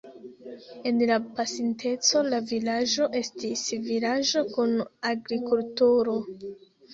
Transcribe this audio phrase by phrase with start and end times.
[0.91, 4.75] En la pasinteco la vilaĝo estis vilaĝo kun
[5.13, 6.19] agrikulturo.